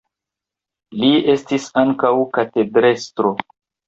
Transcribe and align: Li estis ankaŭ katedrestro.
Li 1.03 1.11
estis 1.33 1.67
ankaŭ 1.81 2.11
katedrestro. 2.39 3.35